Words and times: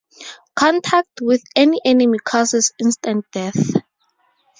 Contact 0.55 1.21
with 1.21 1.43
any 1.55 1.79
enemy 1.85 2.17
causes 2.17 2.71
instant 2.79 3.23
death. 3.31 3.75